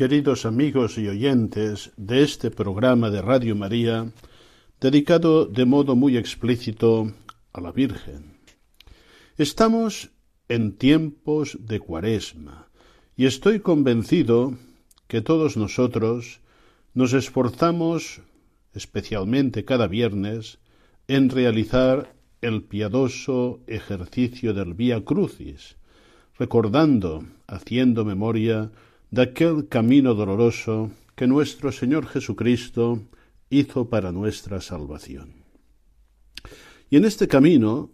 [0.00, 4.10] Queridos amigos y oyentes de este programa de Radio María,
[4.80, 7.12] dedicado de modo muy explícito
[7.52, 8.38] a la Virgen.
[9.36, 10.10] Estamos
[10.48, 12.70] en tiempos de cuaresma
[13.14, 14.56] y estoy convencido
[15.06, 16.40] que todos nosotros
[16.94, 18.22] nos esforzamos,
[18.72, 20.60] especialmente cada viernes,
[21.08, 25.76] en realizar el piadoso ejercicio del Vía Crucis,
[26.38, 28.70] recordando, haciendo memoria,
[29.10, 33.02] de aquel camino doloroso que nuestro Señor Jesucristo
[33.50, 35.32] hizo para nuestra salvación.
[36.88, 37.90] Y en este camino,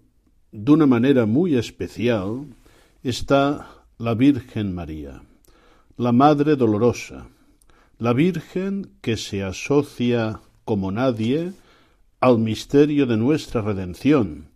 [0.53, 2.47] de una manera muy especial,
[3.03, 5.23] está la Virgen María,
[5.97, 7.29] la Madre Dolorosa,
[7.99, 11.53] la Virgen que se asocia como nadie
[12.21, 14.49] al misterio de nuestra redención,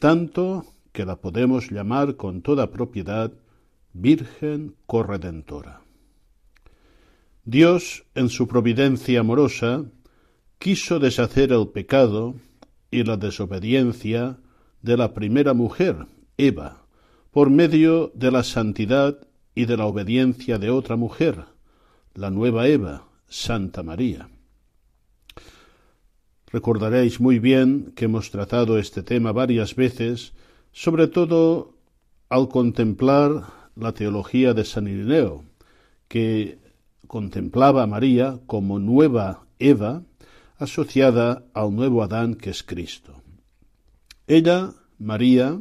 [0.00, 3.32] tanto que la podemos llamar con toda propiedad
[3.92, 5.82] Virgen corredentora.
[7.50, 9.86] Dios, en su providencia amorosa,
[10.58, 12.34] quiso deshacer el pecado
[12.90, 14.36] y la desobediencia
[14.82, 16.84] de la primera mujer, Eva,
[17.30, 21.46] por medio de la santidad y de la obediencia de otra mujer,
[22.12, 24.28] la nueva Eva, Santa María.
[26.52, 30.34] Recordaréis muy bien que hemos tratado este tema varias veces,
[30.70, 31.72] sobre todo
[32.28, 33.44] al contemplar
[33.74, 35.44] la teología de San Irineo,
[36.08, 36.67] que
[37.08, 40.04] contemplaba a María como nueva Eva
[40.58, 43.22] asociada al nuevo Adán que es Cristo.
[44.26, 45.58] Ella, María,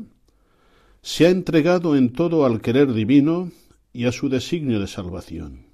[1.02, 3.52] se ha entregado en todo al querer divino
[3.94, 5.68] y a su designio de salvación.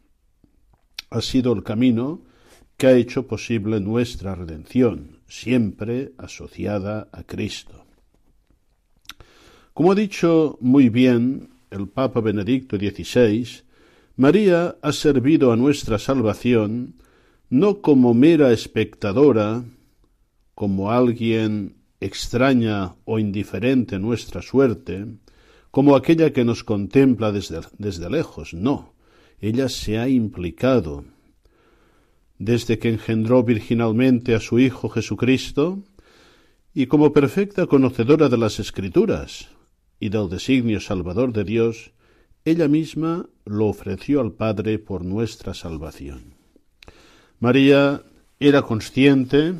[1.09, 2.21] Ha sido el camino
[2.77, 7.85] que ha hecho posible nuestra redención, siempre asociada a Cristo.
[9.73, 13.63] Como ha dicho muy bien el Papa Benedicto XVI,
[14.15, 16.95] María ha servido a nuestra salvación
[17.49, 19.63] no como mera espectadora,
[20.53, 25.07] como alguien extraña o indiferente nuestra suerte,
[25.71, 28.93] como aquella que nos contempla desde, desde lejos, no.
[29.39, 31.05] Ella se ha implicado.
[32.37, 35.83] Desde que engendró virginalmente a su Hijo Jesucristo,
[36.73, 39.49] y como perfecta conocedora de las Escrituras
[39.99, 41.91] y del designio salvador de Dios,
[42.45, 46.35] ella misma lo ofreció al Padre por nuestra salvación.
[47.39, 48.01] María
[48.39, 49.53] era consciente,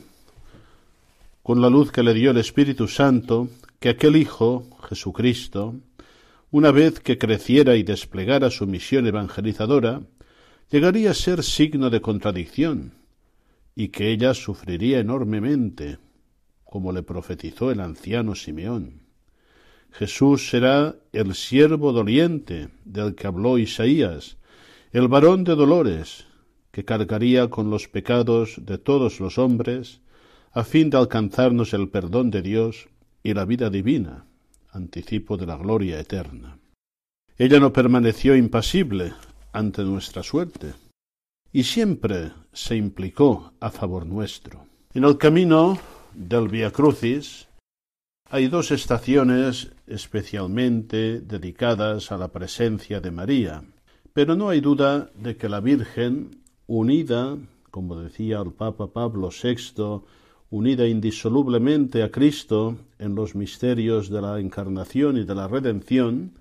[1.42, 3.50] con la luz que le dio el Espíritu Santo,
[3.80, 5.76] que aquel Hijo, Jesucristo,
[6.52, 10.02] una vez que creciera y desplegara su misión evangelizadora,
[10.70, 12.94] llegaría a ser signo de contradicción,
[13.76, 15.98] y que ella sufriría enormemente,
[16.64, 19.03] como le profetizó el anciano Simeón.
[19.94, 24.38] Jesús será el siervo doliente del que habló Isaías,
[24.92, 26.26] el varón de dolores,
[26.72, 30.02] que cargaría con los pecados de todos los hombres,
[30.52, 32.90] a fin de alcanzarnos el perdón de Dios
[33.22, 34.26] y la vida divina,
[34.72, 36.58] anticipo de la gloria eterna.
[37.38, 39.14] Ella no permaneció impasible
[39.52, 40.74] ante nuestra suerte,
[41.52, 44.66] y siempre se implicó a favor nuestro.
[44.96, 45.78] En el camino
[46.14, 47.48] del Via Crucis
[48.34, 53.64] hay dos estaciones especialmente dedicadas a la presencia de María,
[54.12, 57.38] pero no hay duda de que la Virgen, unida,
[57.70, 60.02] como decía el Papa Pablo VI,
[60.50, 66.34] unida indisolublemente a Cristo en los misterios de la encarnación y de la redención,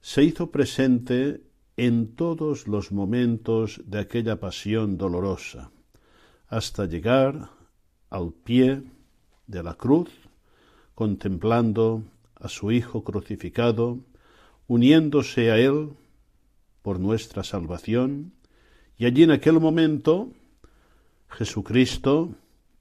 [0.00, 1.40] se hizo presente
[1.76, 5.72] en todos los momentos de aquella pasión dolorosa,
[6.46, 7.50] hasta llegar
[8.10, 8.84] al pie
[9.48, 10.25] de la cruz,
[10.96, 12.02] contemplando
[12.34, 13.98] a su Hijo crucificado,
[14.66, 15.90] uniéndose a Él
[16.82, 18.32] por nuestra salvación,
[18.96, 20.30] y allí en aquel momento
[21.28, 22.30] Jesucristo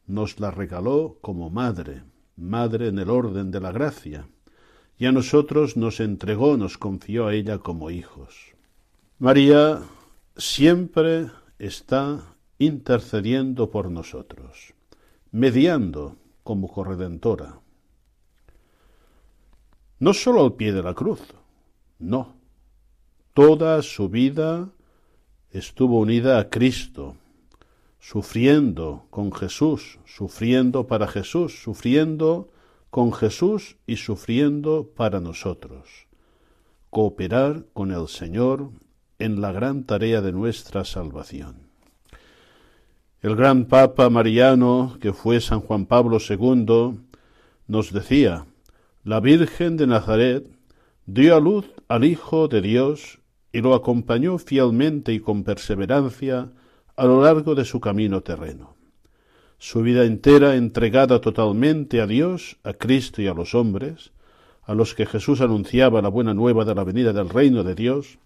[0.08, 2.04] nos la regaló como madre,
[2.38, 4.28] madre en el orden de la gracia,
[4.98, 8.54] y a nosotros nos entregó, nos confió a ella como hijos.
[9.20, 9.82] María
[10.38, 12.24] siempre está
[12.60, 14.74] intercediendo por nosotros,
[15.32, 17.60] mediando como corredentora.
[20.00, 21.22] No sólo al pie de la cruz,
[22.00, 22.36] no.
[23.34, 24.70] Toda su vida
[25.52, 27.16] estuvo unida a Cristo,
[28.00, 32.50] sufriendo con Jesús, sufriendo para Jesús, sufriendo
[32.90, 36.08] con Jesús y sufriendo para nosotros.
[36.90, 38.70] Cooperar con el Señor
[39.18, 41.66] en la gran tarea de nuestra salvación.
[43.22, 47.00] El gran Papa Mariano, que fue San Juan Pablo II,
[47.68, 48.46] nos decía,
[49.06, 50.50] la Virgen de Nazaret
[51.06, 53.20] dio a luz al Hijo de Dios
[53.54, 56.52] y lo acompañó fielmente y con perseverancia
[56.96, 58.76] a lo largo de su camino terreno.
[59.60, 64.12] Su vida entera entregada totalmente a Dios, a Cristo y a los hombres,
[64.64, 68.18] a los que Jesús anunciaba la buena nueva de la venida del reino de Dios,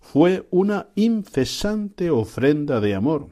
[0.00, 3.26] fue una incesante ofrenda de amor,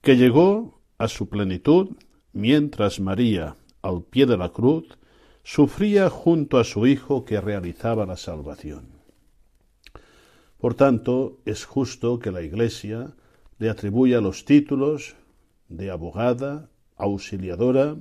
[0.00, 1.90] que llegó a su plenitud
[2.32, 4.98] mientras María, al pie de la cruz,
[5.44, 8.86] sufría junto a su Hijo que realizaba la salvación.
[10.58, 13.12] Por tanto, es justo que la Iglesia
[13.58, 15.14] le atribuya los títulos
[15.68, 17.96] de abogada, auxiliadora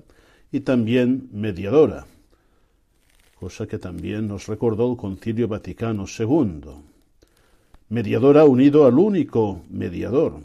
[0.52, 2.06] y también mediadora,
[3.40, 6.62] cosa que también nos recordó el Concilio Vaticano II.
[7.90, 10.40] Mediadora unido al único mediador,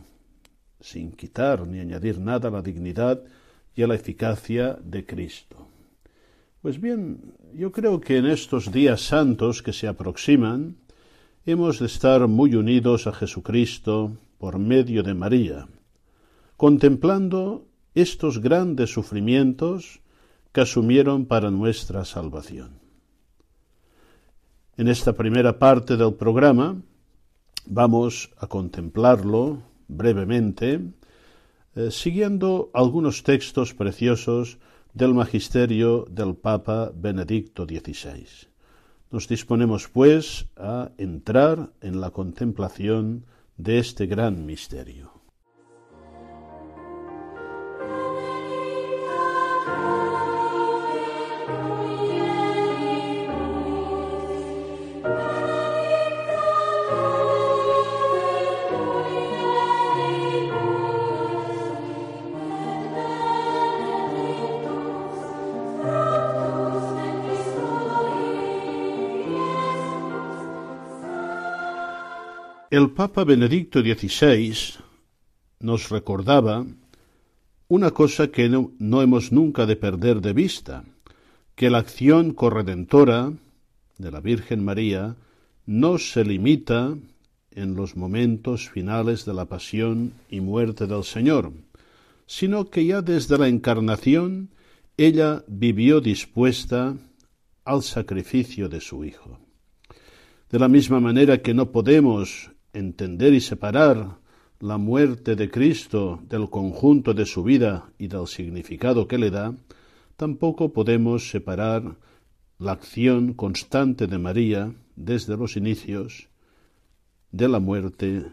[0.81, 3.23] sin quitar ni añadir nada a la dignidad
[3.77, 5.58] y a la eficacia de Cristo.
[6.61, 10.77] Pues bien, yo creo que en estos días santos que se aproximan,
[11.47, 15.69] hemos de estar muy unidos a Jesucristo por medio de María,
[16.57, 20.01] contemplando estos grandes sufrimientos
[20.51, 22.81] que asumieron para nuestra salvación.
[24.77, 26.83] En esta primera parte del programa
[27.67, 30.81] vamos a contemplarlo brevemente,
[31.77, 34.59] eh, siguiendo algunos textos preciosos
[34.99, 38.27] del magisterio del Papa Benedicto XVI.
[39.13, 43.25] Nos disponemos, pues, a entrar en la contemplación
[43.57, 45.18] de este gran misterio.
[72.79, 74.55] El Papa Benedicto XVI
[75.59, 76.65] nos recordaba
[77.67, 80.85] una cosa que no, hemos nunca de perder de vista,
[81.57, 83.33] que la acción corredentora
[83.99, 85.17] de la Virgen María
[85.67, 86.97] no se limita
[87.51, 91.51] en los momentos finales de la pasión y muerte del Señor,
[92.27, 94.51] sino que ya desde la encarnación
[94.97, 96.97] ella vivió dispuesta
[97.65, 99.41] al sacrificio de su Hijo.
[100.49, 104.19] De la misma manera que no podemos entender y separar
[104.61, 109.55] la muerte de Cristo del conjunto de su vida y del significado que le da,
[110.17, 111.97] tampoco podemos separar
[112.59, 116.29] la acción constante de María desde los inicios
[117.31, 118.27] de la muerte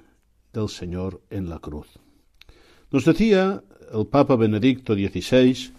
[0.51, 1.87] del Señor en la cruz.
[2.91, 3.63] Nos decía
[3.93, 5.71] el Papa Benedicto XVI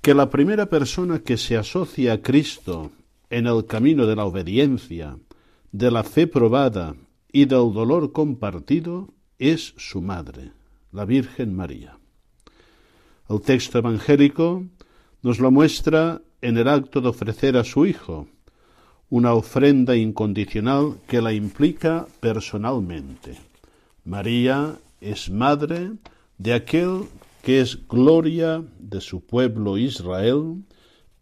[0.00, 2.92] que la primera persona que se asocia a Cristo
[3.30, 5.18] en el camino de la obediencia,
[5.72, 6.94] de la fe probada
[7.32, 9.08] y del dolor compartido
[9.38, 10.52] es su madre,
[10.92, 11.98] la Virgen María.
[13.28, 14.64] El texto evangélico
[15.22, 18.26] nos lo muestra en el acto de ofrecer a su Hijo,
[19.10, 23.38] una ofrenda incondicional que la implica personalmente.
[24.04, 25.92] María es madre
[26.38, 27.02] de aquel
[27.42, 30.64] que es gloria de su pueblo Israel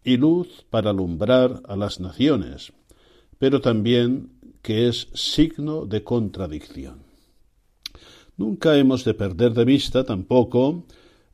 [0.05, 2.73] y luz para alumbrar a las naciones,
[3.39, 4.31] pero también
[4.67, 7.05] que es signo de contradicción.
[8.37, 10.87] Nunca hemos de perder de vista tampoco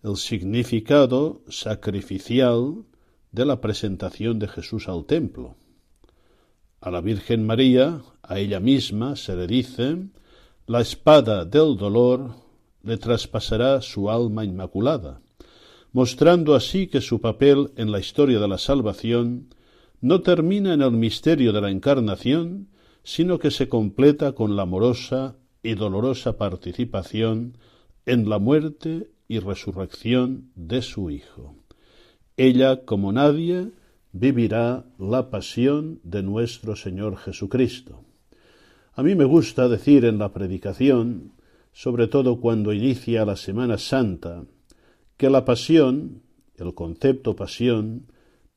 [0.03, 2.85] el significado sacrificial
[3.31, 5.57] de la presentación de Jesús al templo.
[6.83, 9.97] A la Virgen María, a ella misma, se le dice,
[10.67, 12.35] la espada del dolor
[12.83, 15.23] le traspasará su alma inmaculada,
[15.93, 19.55] mostrando así que su papel en la historia de la salvación
[20.03, 22.69] no termina en el misterio de la encarnación,
[23.05, 27.57] sino que se completa con la amorosa y dolorosa participación
[28.07, 31.57] en la muerte y resurrección de su Hijo.
[32.37, 33.71] Ella, como nadie,
[34.13, 38.05] vivirá la pasión de nuestro Señor Jesucristo.
[38.95, 41.33] A mí me gusta decir en la predicación,
[41.73, 44.45] sobre todo cuando inicia la Semana Santa,
[45.17, 46.23] que la pasión,
[46.57, 48.07] el concepto pasión,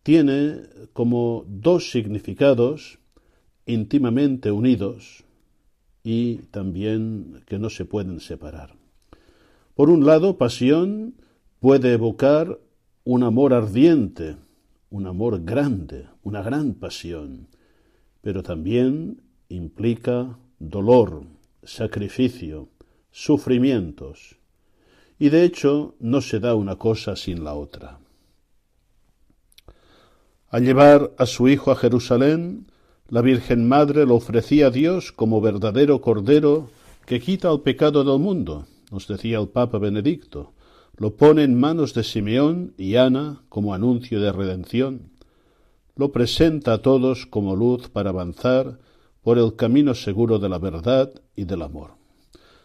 [0.04, 0.62] tiene
[0.94, 3.00] como dos significados
[3.66, 5.24] íntimamente unidos
[6.04, 8.76] y también que no se pueden separar.
[9.76, 11.16] Por un lado, pasión
[11.60, 12.60] puede evocar
[13.04, 14.38] un amor ardiente,
[14.90, 17.48] un amor grande, una gran pasión,
[18.22, 21.24] pero también implica dolor,
[21.64, 22.70] sacrificio,
[23.12, 24.38] sufrimientos,
[25.18, 28.00] y de hecho no se da una cosa sin la otra.
[30.50, 32.68] Al llevar a su hijo a Jerusalén,
[33.08, 36.70] la Virgen Madre lo ofrecía a Dios como verdadero Cordero
[37.06, 40.54] que quita el pecado del mundo, nos decía el Papa Benedicto,
[40.98, 45.12] lo pone en manos de Simeón y Ana como anuncio de redención,
[45.96, 48.80] lo presenta a todos como luz para avanzar
[49.22, 51.92] por el camino seguro de la verdad y del amor.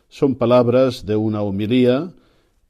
[0.08, 2.12] Son palabras de una homilía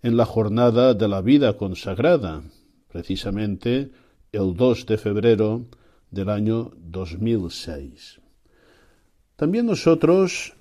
[0.02, 2.42] en la jornada de la vida consagrada,
[2.88, 3.92] precisamente
[4.32, 5.66] el 2 de febrero
[6.11, 8.21] del año 2006.
[9.37, 10.55] También nosotros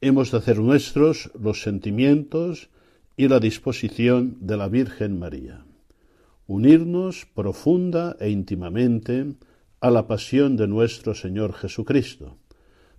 [0.00, 2.68] hemos de hacer nuestros los sentimientos
[3.16, 5.64] y la disposición de la Virgen María,
[6.46, 9.34] unirnos profunda e íntimamente
[9.80, 12.38] a la pasión de nuestro Señor Jesucristo.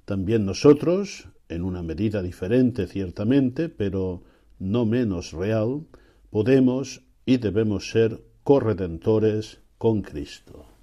[0.05, 4.23] También nosotros, en una medida diferente ciertamente, pero
[4.59, 5.81] no menos real,
[6.29, 10.74] podemos y debemos ser corredentores con Cristo.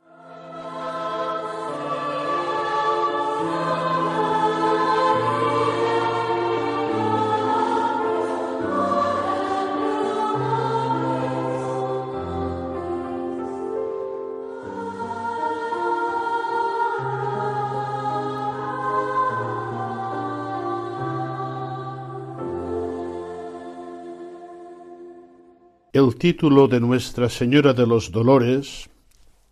[26.03, 28.91] El título de Nuestra Señora de los Dolores,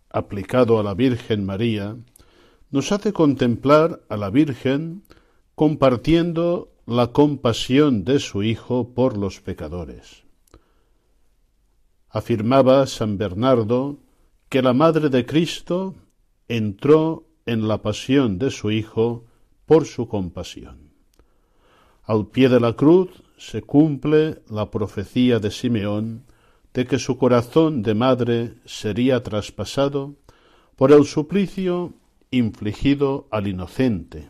[0.09, 1.95] aplicado a la Virgen María,
[2.71, 5.03] nos hace contemplar a la Virgen
[5.55, 10.23] compartiendo la compasión de su Hijo por los pecadores.
[12.09, 13.99] Afirmaba San Bernardo
[14.49, 15.95] que la Madre de Cristo
[16.49, 19.23] entró en la pasión de su Hijo
[19.65, 20.91] por su compasión.
[22.03, 26.25] Al pie de la cruz se cumple la profecía de Simeón
[26.73, 30.15] de que su corazón de madre sería traspasado
[30.75, 31.93] por el suplicio
[32.31, 34.29] infligido al inocente.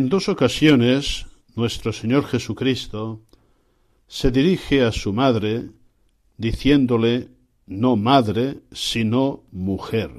[0.00, 1.26] En dos ocasiones
[1.56, 3.20] nuestro Señor Jesucristo
[4.06, 5.72] se dirige a su madre
[6.38, 7.28] diciéndole
[7.66, 10.10] no madre, sino mujer.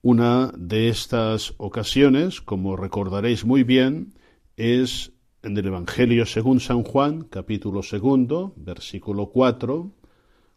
[0.00, 4.14] Una de estas ocasiones, como recordaréis muy bien,
[4.56, 5.10] es
[5.42, 9.90] en el Evangelio según San Juan, capítulo segundo, versículo cuatro,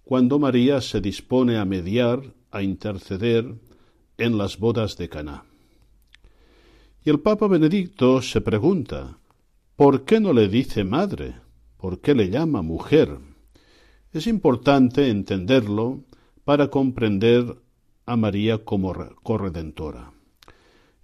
[0.04, 3.56] cuando María se dispone a mediar, a interceder
[4.20, 5.44] en las bodas de Caná.
[7.06, 9.20] Y el Papa Benedicto se pregunta,
[9.76, 11.36] ¿por qué no le dice madre?
[11.78, 13.20] ¿Por qué le llama mujer?
[14.12, 16.04] Es importante entenderlo
[16.46, 17.62] para comprender
[18.08, 20.14] a María como corredentora.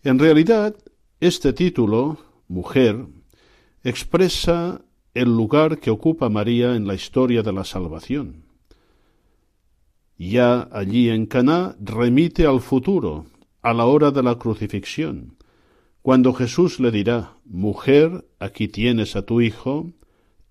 [0.01, 0.75] En realidad,
[1.19, 2.17] este título,
[2.47, 3.05] mujer,
[3.83, 4.81] expresa
[5.13, 8.45] el lugar que ocupa María en la historia de la salvación.
[10.17, 13.27] ya allí en Caná remite al futuro,
[13.61, 15.37] a la hora de la crucifixión,
[16.01, 19.91] cuando Jesús le dirá, Mujer, aquí tienes a tu hijo,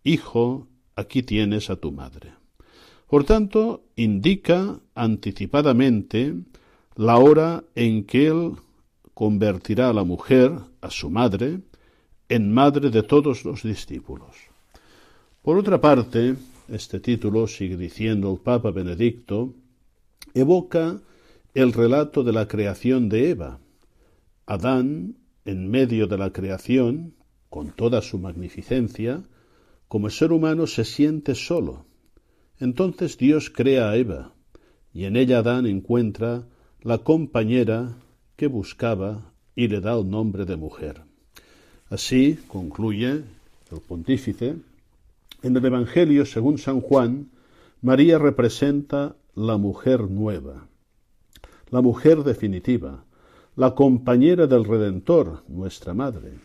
[0.03, 0.67] Hijo,
[0.97, 2.33] aquí tienes a tu madre.
[3.07, 6.35] Por tanto, indica anticipadamente
[6.97, 8.53] la hora en que él
[9.13, 11.61] convertirá a la mujer, a su madre,
[12.29, 14.37] en madre de todos los discípulos.
[15.43, 16.37] Por otra parte,
[16.69, 19.53] este título, sigue diciendo el Papa Benedicto,
[20.33, 21.01] evoca
[21.53, 23.59] el relato de la creación de Eva.
[24.47, 27.15] Adán, en medio de la creación,
[27.49, 29.23] con toda su magnificencia,
[29.89, 31.87] como ser humano se siente solo.
[32.59, 34.35] Entonces Dios crea a Eva,
[34.93, 36.47] y en ella Adán encuentra
[36.83, 37.97] la compañera
[38.37, 41.03] que buscaba y le da el nombre de mujer.
[41.89, 43.23] Así concluye
[43.73, 44.57] el pontífice,
[45.43, 47.31] en el Evangelio según San Juan,
[47.81, 50.69] María representa la mujer nueva,
[51.71, 53.05] la mujer definitiva,
[53.61, 56.39] la compañera del Redentor, nuestra Madre.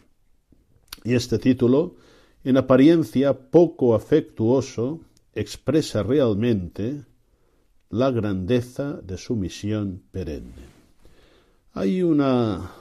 [1.05, 1.95] Y este título,
[2.43, 4.99] en apariencia poco afectuoso,
[5.33, 7.05] expresa realmente
[7.89, 10.65] la grandeza de su misión perenne.
[11.71, 12.73] Hay una,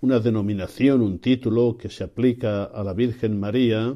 [0.00, 3.94] una denominación, un título que se aplica a la Virgen María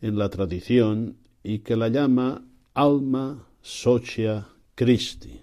[0.00, 5.38] en la tradición y que la llama alma socia Christi,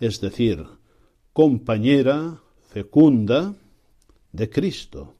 [0.00, 0.64] es decir,
[1.34, 2.40] compañera
[2.74, 3.54] fecunda
[4.32, 5.14] de Cristo,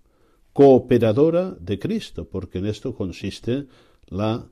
[0.52, 3.66] cooperadora de Cristo, porque en esto consiste
[4.08, 4.44] la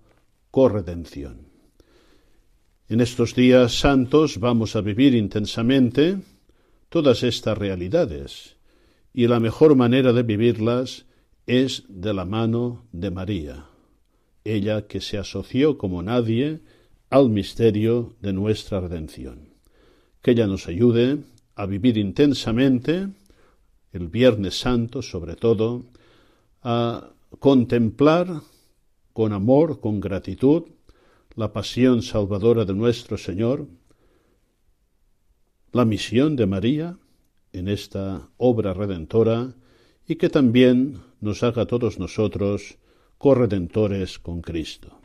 [0.53, 1.49] corredención.
[2.89, 6.21] En estos días santos vamos a vivir intensamente
[6.91, 8.55] todas estas realidades,
[9.13, 11.07] y la mejor manera de vivirlas
[11.49, 13.67] es de la mano de María,
[14.45, 16.61] ella que se asoció como nadie
[17.11, 19.49] al misterio de nuestra redención.
[20.23, 21.19] Que ella nos ayude
[21.55, 23.09] a vivir intensamente
[23.93, 25.85] el Viernes Santo, sobre todo,
[26.63, 28.41] a contemplar
[29.13, 30.65] con amor, con gratitud,
[31.35, 33.67] la pasión salvadora de nuestro Señor,
[35.73, 36.99] la misión de María
[37.53, 39.55] en esta obra redentora
[40.07, 42.79] y que también nos haga a todos nosotros
[43.19, 45.02] corredentores con Cristo.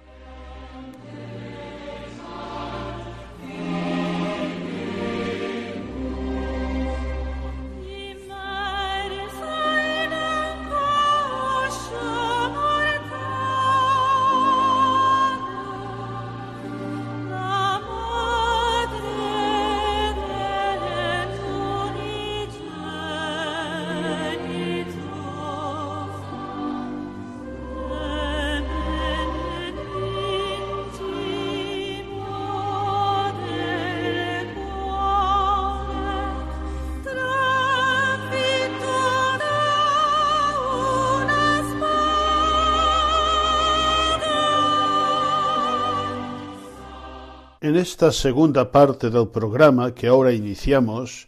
[47.78, 51.28] Esta segunda parte del programa que ahora iniciamos,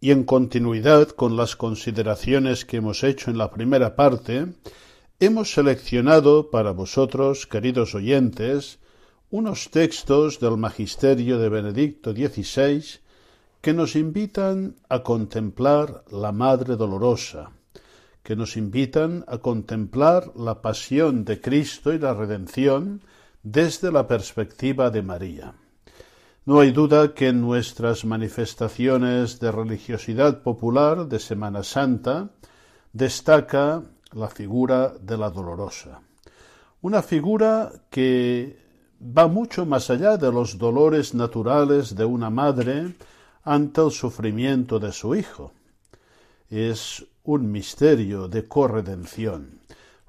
[0.00, 4.54] y en continuidad con las consideraciones que hemos hecho en la primera parte,
[5.20, 8.78] hemos seleccionado para vosotros, queridos oyentes,
[9.30, 12.82] unos textos del Magisterio de Benedicto XVI
[13.60, 17.50] que nos invitan a contemplar la Madre Dolorosa,
[18.22, 23.02] que nos invitan a contemplar la pasión de Cristo y la redención
[23.42, 25.54] desde la perspectiva de María.
[26.44, 32.30] No hay duda que en nuestras manifestaciones de religiosidad popular de Semana Santa
[32.92, 36.00] destaca la figura de la dolorosa.
[36.80, 38.58] Una figura que
[39.00, 42.92] va mucho más allá de los dolores naturales de una madre
[43.44, 45.52] ante el sufrimiento de su hijo.
[46.50, 49.60] Es un misterio de corredención.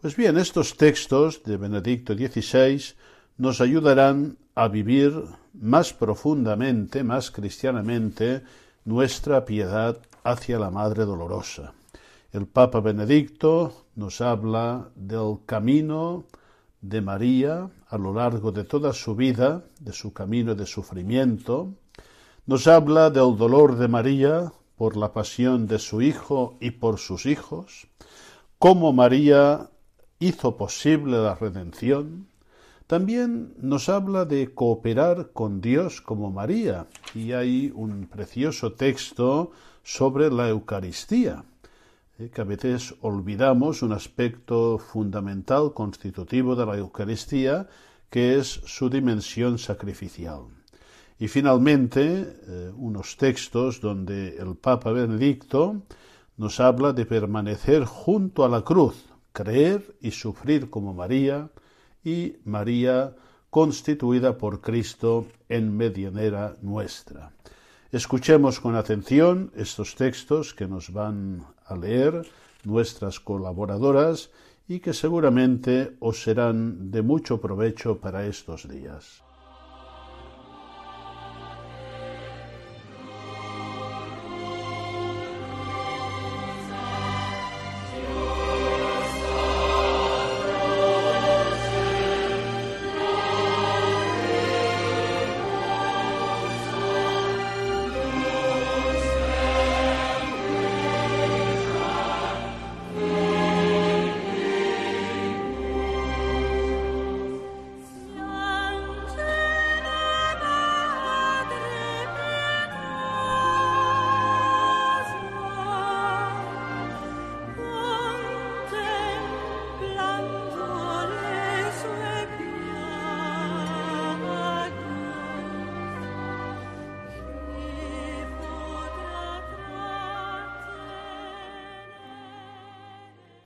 [0.01, 2.95] Pues bien, estos textos de Benedicto XVI
[3.37, 5.13] nos ayudarán a vivir
[5.53, 8.43] más profundamente, más cristianamente,
[8.85, 11.73] nuestra piedad hacia la Madre Dolorosa.
[12.31, 16.25] El Papa Benedicto nos habla del camino
[16.81, 21.69] de María a lo largo de toda su vida, de su camino de sufrimiento,
[22.45, 27.25] nos habla del dolor de María por la pasión de su Hijo y por sus
[27.25, 27.87] hijos,
[28.59, 29.69] cómo María
[30.19, 32.27] hizo posible la redención,
[32.87, 39.51] también nos habla de cooperar con Dios como María, y hay un precioso texto
[39.83, 41.43] sobre la Eucaristía,
[42.19, 47.67] eh, que a veces olvidamos un aspecto fundamental constitutivo de la Eucaristía,
[48.09, 50.41] que es su dimensión sacrificial.
[51.19, 55.81] Y finalmente, eh, unos textos donde el Papa Benedicto
[56.37, 61.49] nos habla de permanecer junto a la cruz, creer y sufrir como María,
[62.03, 63.15] y María
[63.49, 67.31] constituida por Cristo en medianera nuestra.
[67.91, 72.25] Escuchemos con atención estos textos que nos van a leer
[72.63, 74.31] nuestras colaboradoras
[74.67, 79.21] y que seguramente os serán de mucho provecho para estos días.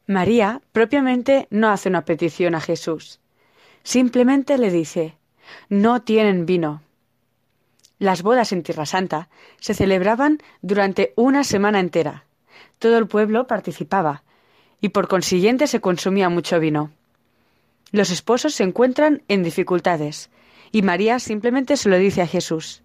[0.08, 3.20] María propiamente no hace una petición a Jesús.
[3.84, 5.18] Simplemente le dice,
[5.68, 6.82] no tienen vino.
[8.00, 9.28] Las bodas en Tierra Santa
[9.60, 12.24] se celebraban durante una semana entera.
[12.80, 14.24] Todo el pueblo participaba
[14.80, 16.92] y por consiguiente se consumía mucho vino.
[17.92, 20.30] Los esposos se encuentran en dificultades
[20.72, 22.82] y María simplemente se lo dice a Jesús.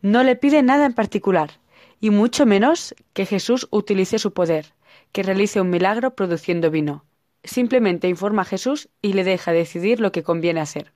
[0.00, 1.58] No le pide nada en particular
[2.00, 4.75] y mucho menos que Jesús utilice su poder
[5.12, 7.04] que realice un milagro produciendo vino.
[7.44, 10.92] Simplemente informa a Jesús y le deja decidir lo que conviene hacer.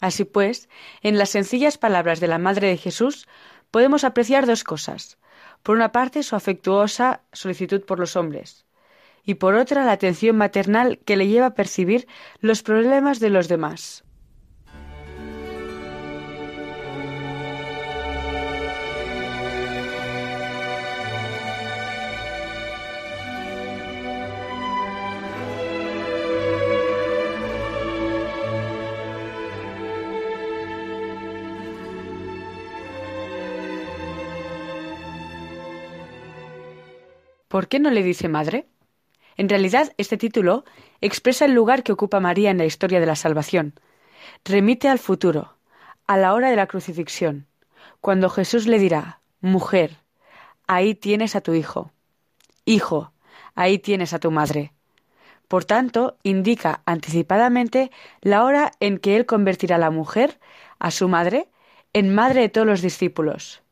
[0.00, 0.68] Así pues,
[1.02, 3.26] en las sencillas palabras de la Madre de Jesús
[3.70, 5.18] podemos apreciar dos cosas.
[5.62, 8.66] Por una parte, su afectuosa solicitud por los hombres,
[9.24, 12.06] y por otra, la atención maternal que le lleva a percibir
[12.40, 14.05] los problemas de los demás.
[37.56, 38.66] ¿Por qué no le dice madre?
[39.38, 40.66] En realidad, este título
[41.00, 43.72] expresa el lugar que ocupa María en la historia de la salvación.
[44.44, 45.56] Remite al futuro,
[46.06, 47.46] a la hora de la crucifixión,
[48.02, 49.96] cuando Jesús le dirá, Mujer,
[50.66, 51.92] ahí tienes a tu hijo.
[52.66, 53.12] Hijo,
[53.54, 54.74] ahí tienes a tu madre.
[55.48, 57.90] Por tanto, indica anticipadamente
[58.20, 60.38] la hora en que él convertirá a la mujer,
[60.78, 61.48] a su madre,
[61.94, 63.62] en madre de todos los discípulos.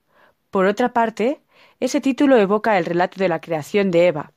[0.51, 1.43] Por otra parte,
[1.85, 4.33] ese título evoca el relato de la creación de Eva.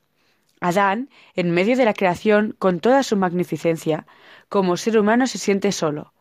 [0.59, 4.05] Adán, en medio de la creación, con toda su magnificencia,
[4.49, 6.13] como ser humano se siente solo.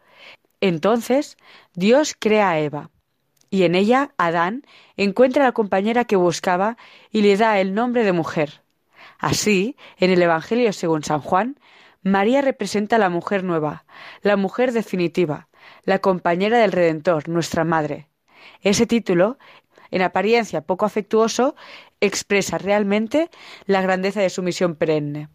[0.60, 1.36] Entonces,
[1.74, 2.90] Dios crea a Eva,
[3.50, 4.62] y en ella Adán
[4.96, 6.76] encuentra a la compañera que buscaba
[7.10, 8.62] y le da el nombre de mujer.
[9.18, 11.58] Así, en el Evangelio según San Juan,
[12.02, 13.84] María representa a la mujer nueva,
[14.22, 15.48] la mujer definitiva,
[15.82, 18.06] la compañera del Redentor, nuestra madre.
[18.62, 19.38] Ese título
[19.90, 21.55] en apariencia poco afectuoso,
[22.01, 23.31] expresa realmente
[23.66, 25.29] la grandeza de su misión perenne.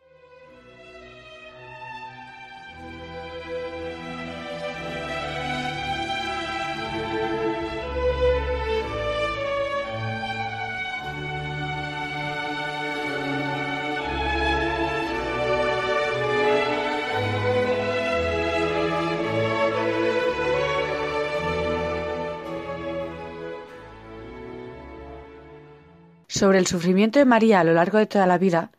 [26.42, 28.72] Sobre el sufrimiento de María a lo largo de toda la vida,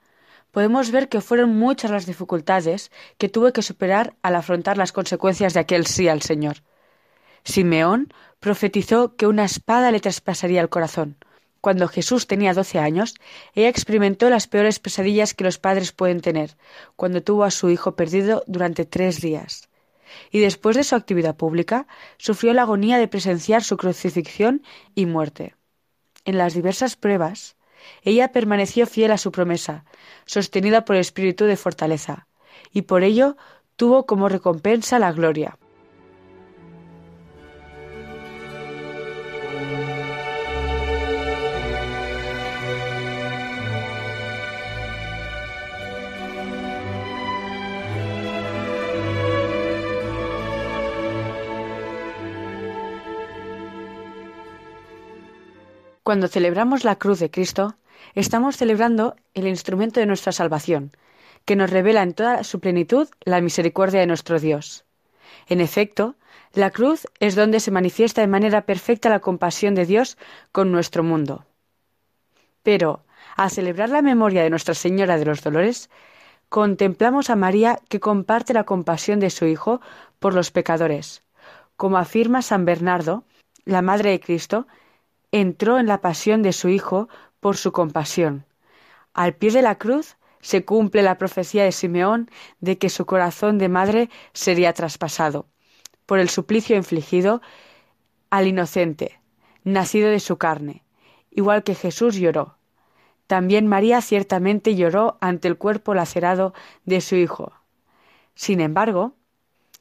[0.51, 5.55] podemos ver que fueron muchas las dificultades que tuvo que superar al afrontar las consecuencias
[5.55, 6.57] de aquel sí al Señor.
[7.44, 11.18] Simeón profetizó que una espada le traspasaría el corazón.
[11.61, 13.14] Cuando Jesús tenía doce años,
[13.55, 16.57] ella experimentó las peores pesadillas que los padres pueden tener,
[16.96, 19.68] cuando tuvo a su hijo perdido durante tres días.
[20.33, 24.64] Y después de su actividad pública, sufrió la agonía de presenciar su crucifixión
[24.96, 25.55] y muerte.
[26.25, 27.57] En las diversas pruebas,
[28.03, 29.85] ella permaneció fiel a su promesa,
[30.25, 32.27] sostenida por el espíritu de fortaleza,
[32.73, 33.37] y por ello
[33.77, 35.59] tuvo como recompensa la gloria.
[56.03, 57.77] Cuando celebramos la cruz de Cristo,
[58.15, 60.91] estamos celebrando el instrumento de nuestra salvación,
[61.45, 64.85] que nos revela en toda su plenitud la misericordia de nuestro Dios.
[65.47, 66.17] En efecto,
[66.55, 70.19] la cruz es donde se manifiesta de manera perfecta la compasión de Dios
[70.51, 71.47] con nuestro mundo.
[72.65, 73.05] Pero,
[73.37, 75.88] al celebrar la memoria de Nuestra Señora de los Dolores,
[76.49, 79.81] contemplamos a María que comparte la compasión de su Hijo
[80.19, 81.23] por los pecadores.
[81.77, 83.23] Como afirma San Bernardo,
[83.65, 84.67] la Madre de Cristo
[85.33, 87.09] entró en la pasión de su Hijo
[87.40, 88.47] por su compasión.
[89.14, 93.59] Al pie de la cruz se cumple la profecía de Simeón de que su corazón
[93.59, 95.47] de madre sería traspasado
[96.07, 97.40] por el suplicio infligido
[98.31, 99.21] al inocente,
[99.64, 100.85] nacido de su carne,
[101.31, 102.57] igual que Jesús lloró.
[103.27, 106.53] También María ciertamente lloró ante el cuerpo lacerado
[106.85, 107.53] de su Hijo.
[108.35, 109.14] Sin embargo,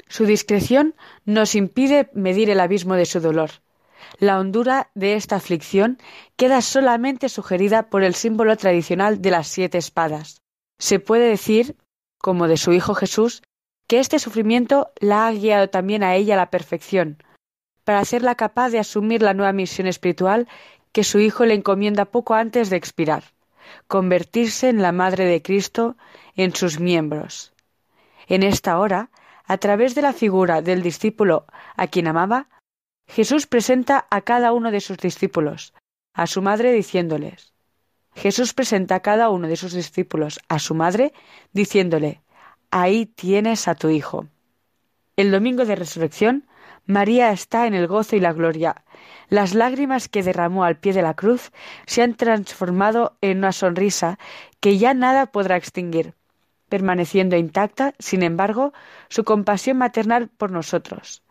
[0.08, 3.50] su discreción nos impide medir el abismo de su dolor.
[4.18, 5.98] La hondura de esta aflicción
[6.36, 10.42] queda solamente sugerida por el símbolo tradicional de las siete espadas.
[10.80, 11.78] Se puede decir,
[12.18, 13.44] como de su Hijo Jesús,
[13.88, 17.24] que este sufrimiento la ha guiado también a ella a la perfección,
[17.84, 20.48] para hacerla capaz de asumir la nueva misión espiritual
[20.92, 23.24] que su Hijo le encomienda poco antes de expirar
[23.88, 25.98] convertirse en la Madre de Cristo
[26.36, 27.54] en sus miembros.
[28.28, 29.10] En esta hora,
[29.46, 32.48] a través de la figura del discípulo a quien amaba,
[33.12, 35.74] Jesús presenta a cada uno de sus discípulos,
[36.14, 37.54] a su madre diciéndoles,
[38.16, 41.12] Jesús presenta a cada uno de sus discípulos a su madre
[41.52, 42.22] diciéndole,
[42.72, 44.28] ahí tienes a tu hijo.
[45.18, 46.48] El domingo de resurrección,
[46.86, 48.86] María está en el gozo y la gloria.
[49.28, 51.52] Las lágrimas que derramó al pie de la cruz
[51.86, 54.20] se han transformado en una sonrisa
[54.62, 56.14] que ya nada podrá extinguir,
[56.70, 58.72] permaneciendo intacta, sin embargo,
[59.10, 61.24] su compasión maternal por nosotros.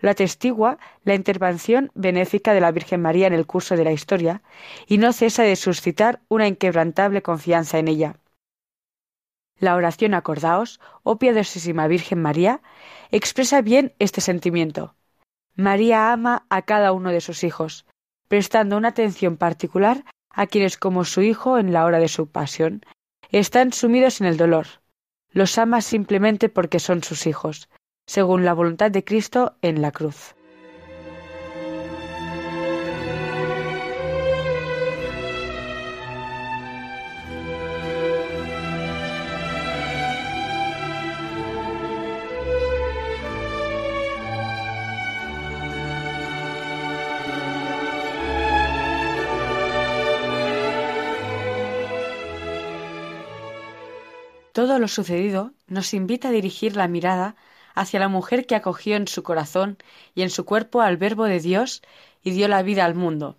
[0.00, 4.42] Lo atestigua la intervención benéfica de la Virgen María en el curso de la historia,
[4.86, 8.16] y no cesa de suscitar una inquebrantable confianza en ella.
[9.58, 12.60] La oración Acordaos, oh piadosísima Virgen María,
[13.10, 14.94] expresa bien este sentimiento.
[15.54, 17.86] María ama a cada uno de sus hijos,
[18.28, 22.82] prestando una atención particular a quienes como su hijo en la hora de su pasión
[23.30, 24.66] están sumidos en el dolor.
[25.30, 27.68] Los ama simplemente porque son sus hijos,
[28.12, 30.34] según la voluntad de Cristo en la cruz.
[54.52, 57.36] Todo lo sucedido nos invita a dirigir la mirada
[57.74, 59.78] hacia la mujer que acogió en su corazón
[60.14, 61.82] y en su cuerpo al Verbo de Dios
[62.22, 63.36] y dio la vida al mundo.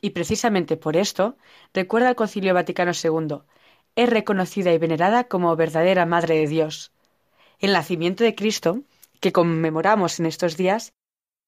[0.00, 1.36] Y precisamente por esto,
[1.72, 3.38] recuerda el Concilio Vaticano II,
[3.96, 6.92] es reconocida y venerada como verdadera Madre de Dios.
[7.58, 8.82] El nacimiento de Cristo,
[9.20, 10.92] que conmemoramos en estos días,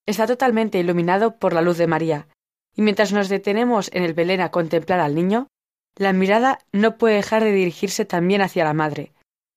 [0.06, 2.28] está totalmente iluminado por la luz de María,
[2.74, 5.48] y mientras nos detenemos en el Belén a contemplar al niño,
[5.96, 9.12] la mirada no puede dejar de dirigirse también hacia la Madre,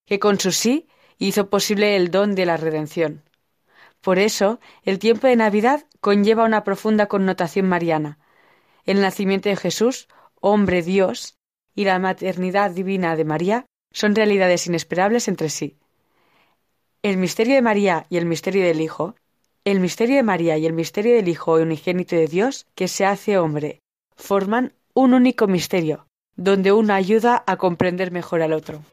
[0.06, 0.88] que con su sí
[1.28, 3.22] hizo posible el don de la redención.
[4.02, 8.18] Por eso, el tiempo de Navidad conlleva una profunda connotación mariana.
[8.86, 10.08] El nacimiento de Jesús,
[10.40, 11.36] hombre Dios,
[11.76, 15.78] y la maternidad divina de María son realidades inesperables entre sí.
[17.04, 19.16] El misterio de María y el misterio del Hijo,
[19.64, 23.38] el misterio de María y el misterio del Hijo unigénito de Dios, que se hace
[23.38, 23.80] hombre,
[24.16, 28.84] forman un único misterio, donde uno ayuda a comprender mejor al otro.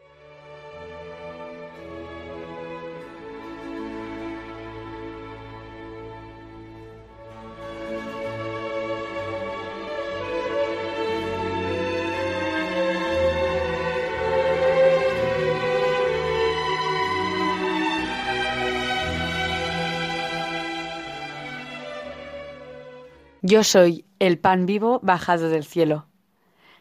[23.50, 26.06] Yo soy el pan vivo bajado del cielo.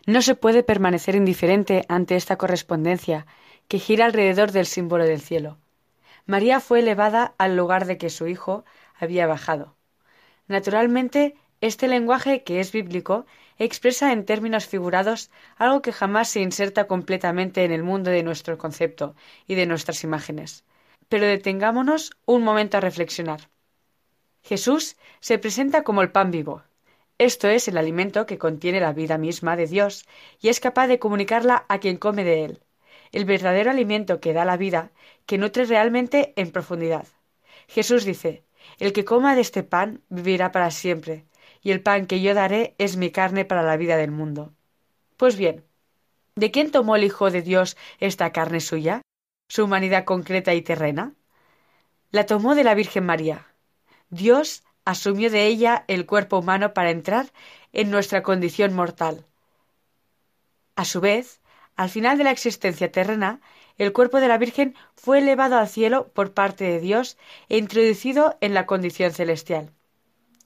[0.05, 3.25] No se puede permanecer indiferente ante esta correspondencia
[3.69, 5.59] que gira alrededor del símbolo del cielo.
[6.25, 8.65] María fue elevada al lugar de que su Hijo
[8.99, 9.77] había bajado.
[10.49, 13.25] Naturalmente, este lenguaje, que es bíblico,
[13.57, 18.57] expresa en términos figurados algo que jamás se inserta completamente en el mundo de nuestro
[18.57, 19.15] concepto
[19.47, 20.65] y de nuestras imágenes.
[21.07, 23.47] Pero detengámonos un momento a reflexionar.
[24.47, 26.63] Jesús se presenta como el pan vivo,
[27.19, 30.05] esto es el alimento que contiene la vida misma de Dios
[30.39, 32.59] y es capaz de comunicarla a quien come de él.
[33.11, 34.91] El verdadero alimento que da la vida,
[35.25, 37.07] que nutre realmente en profundidad.
[37.67, 38.43] Jesús dice,
[38.77, 41.25] El que coma de este pan vivirá para siempre,
[41.63, 44.53] y el pan que yo daré es mi carne para la vida del mundo.
[45.17, 45.65] Pues bien,
[46.35, 49.01] ¿de quién tomó el Hijo de Dios esta carne suya,
[49.49, 51.15] su humanidad concreta y terrena?
[52.11, 53.47] La tomó de la Virgen María.
[54.09, 57.27] Dios asumió de ella el cuerpo humano para entrar
[57.73, 59.25] en nuestra condición mortal.
[60.75, 61.41] A su vez,
[61.75, 63.41] al final de la existencia terrena,
[63.77, 67.17] el cuerpo de la Virgen fue elevado al cielo por parte de Dios
[67.49, 69.71] e introducido en la condición celestial.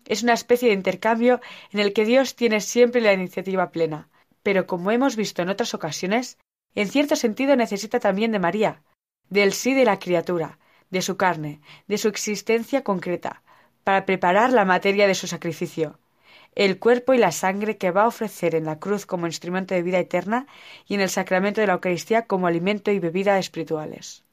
[0.08, 1.40] Es una especie de intercambio
[1.72, 4.10] en el que Dios tiene siempre la iniciativa plena,
[4.42, 6.38] pero como hemos visto en otras ocasiones,
[6.74, 8.82] en cierto sentido necesita también de María,
[9.30, 10.58] del sí de la criatura,
[10.90, 13.44] de su carne, de su existencia concreta,
[13.84, 16.00] para preparar la materia de su sacrificio,
[16.56, 19.84] el cuerpo y la sangre que va a ofrecer en la cruz como instrumento de
[19.84, 20.48] vida eterna
[20.88, 24.24] y en el sacramento de la Eucaristía como alimento y bebida espirituales.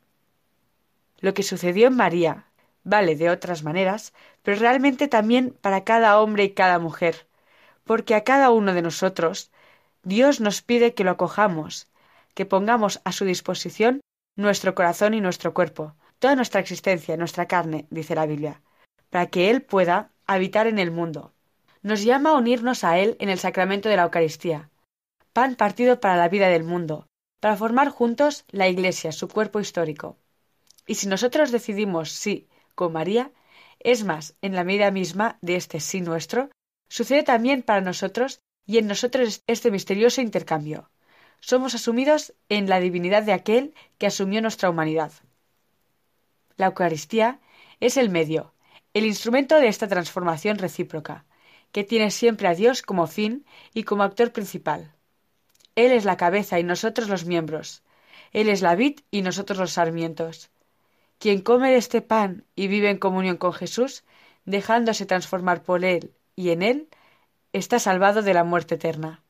[1.21, 2.45] Lo que sucedió en María
[2.85, 7.27] vale de otras maneras, pero realmente también para cada hombre y cada mujer,
[7.85, 9.51] porque a cada uno de nosotros
[10.03, 11.89] Dios nos pide que lo acojamos,
[12.35, 14.01] que pongamos a su disposición
[14.37, 18.63] nuestro corazón y nuestro cuerpo, toda nuestra existencia, nuestra carne, dice la Biblia,
[19.11, 21.33] para que Él pueda habitar en el mundo,
[21.83, 24.71] nos llama a unirnos a Él en el sacramento de la Eucaristía,
[25.33, 27.07] pan partido para la vida del mundo,
[27.41, 30.17] para formar juntos la Iglesia, su cuerpo histórico.
[30.87, 33.31] Y si nosotros decidimos sí con María,
[33.81, 36.51] es más, en la medida misma de este sí nuestro,
[36.89, 40.91] sucede también para nosotros y en nosotros este misterioso intercambio.
[41.41, 45.13] Somos asumidos en la divinidad de aquel que asumió nuestra humanidad.
[46.57, 47.41] La Eucaristía
[47.79, 48.53] es el medio,
[48.99, 51.25] el instrumento de esta transformación recíproca,
[51.73, 54.93] que tiene siempre a Dios como fin y como actor principal.
[55.75, 57.83] Él es la cabeza y nosotros los miembros.
[58.33, 60.51] Él es la vid y nosotros los sarmientos.
[61.19, 64.05] Quien come este pan y vive en comunión con Jesús,
[64.45, 66.89] dejándose transformar por Él y en Él,
[67.53, 69.23] está salvado de la muerte eterna.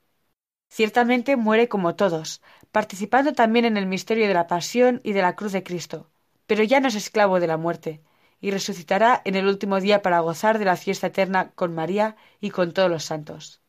[0.71, 5.35] Ciertamente muere como todos, participando también en el misterio de la pasión y de la
[5.35, 6.11] cruz de Cristo,
[6.47, 8.03] pero ya no es esclavo de la muerte,
[8.41, 12.51] y resucitará en el último día para gozar de la fiesta eterna con María y
[12.51, 13.61] con todos los santos.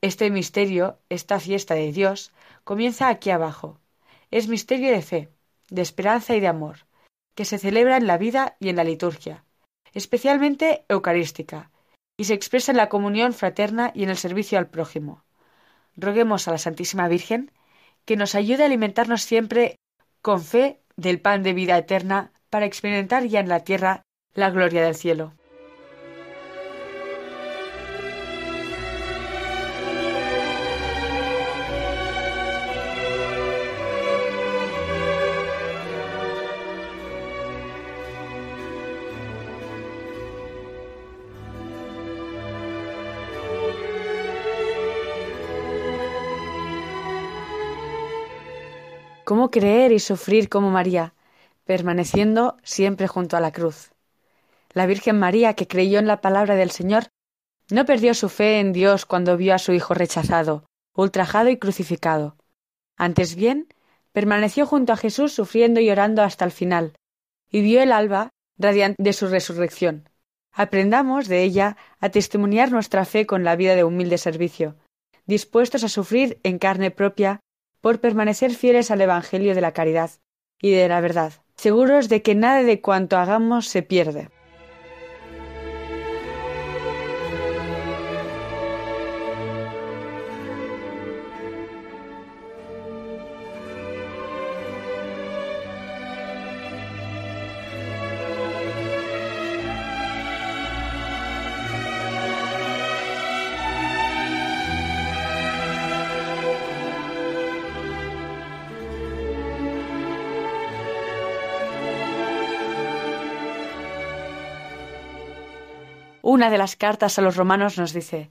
[0.00, 2.32] Este misterio, esta fiesta de Dios,
[2.64, 3.80] comienza aquí abajo.
[4.30, 5.28] Es misterio de fe,
[5.70, 6.86] de esperanza y de amor,
[7.34, 9.44] que se celebra en la vida y en la liturgia,
[9.92, 11.70] especialmente eucarística,
[12.16, 15.24] y se expresa en la comunión fraterna y en el servicio al prójimo.
[15.96, 17.52] Roguemos a la Santísima Virgen
[18.04, 19.76] que nos ayude a alimentarnos siempre
[20.22, 24.02] con fe del pan de vida eterna para experimentar ya en la tierra
[24.34, 25.32] la gloria del cielo.
[49.28, 51.12] ¿Cómo creer y sufrir como María?
[51.68, 53.92] Permaneciendo siempre junto a la cruz.
[54.72, 57.08] La Virgen María, que creyó en la palabra del Señor,
[57.70, 60.64] no perdió su fe en Dios cuando vio a su Hijo rechazado,
[60.96, 62.38] ultrajado y crucificado.
[62.96, 63.68] Antes bien,
[64.12, 66.94] permaneció junto a Jesús sufriendo y orando hasta el final,
[67.50, 70.08] y vio el alba radiante de su resurrección.
[70.54, 74.76] Aprendamos de ella a testimoniar nuestra fe con la vida de humilde servicio,
[75.26, 77.40] dispuestos a sufrir en carne propia
[77.82, 80.12] por permanecer fieles al Evangelio de la caridad
[80.62, 84.30] y de la verdad seguros de que nada de cuanto hagamos se pierde.
[116.38, 118.30] Una de las cartas a los romanos nos dice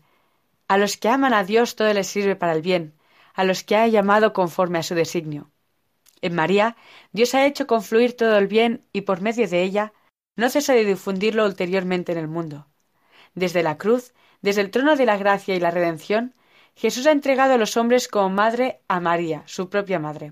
[0.69, 2.93] A los que aman a Dios todo les sirve para el bien,
[3.33, 5.51] a los que ha llamado conforme a su designio.
[6.21, 6.77] En María,
[7.11, 9.91] Dios ha hecho confluir todo el bien y por medio de ella
[10.37, 12.67] no cesa de difundirlo ulteriormente en el mundo.
[13.35, 16.33] Desde la cruz, desde el trono de la gracia y la redención,
[16.77, 20.31] Jesús ha entregado a los hombres como madre a María, su propia madre.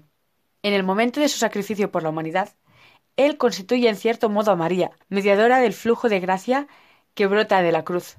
[0.63, 2.55] En el momento de su sacrificio por la humanidad,
[3.17, 6.69] Él constituye en cierto modo a María, mediadora del flujo de gracia
[7.15, 8.17] que brota de la cruz.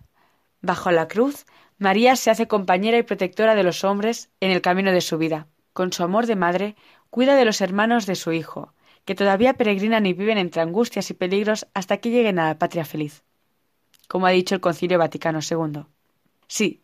[0.61, 1.47] Bajo la cruz,
[1.79, 5.47] María se hace compañera y protectora de los hombres en el camino de su vida.
[5.73, 6.75] Con su amor de madre,
[7.11, 8.73] cuida de los hermanos de su Hijo,
[9.05, 12.85] que todavía peregrinan y viven entre angustias y peligros hasta que lleguen a la patria
[12.85, 13.23] feliz.
[14.09, 15.83] como ha dicho el Concilio Vaticano II.
[16.47, 16.81] Sí,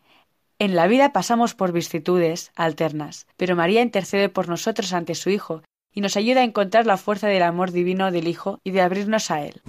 [0.59, 5.63] en la vida pasamos por vicisitudes alternas, pero María intercede por nosotros ante su Hijo
[5.93, 9.31] y nos ayuda a encontrar la fuerza del amor divino del Hijo y de abrirnos
[9.31, 9.63] a Él.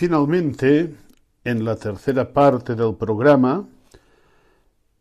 [0.00, 0.96] Finalmente,
[1.44, 3.68] en la tercera parte del programa,